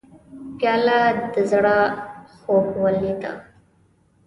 پیاله 0.57 0.99
د 1.33 1.35
زړه 1.51 1.77
خوږلۍ 2.39 3.11
ده. 3.21 3.31